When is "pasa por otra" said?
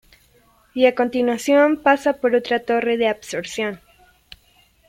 1.77-2.63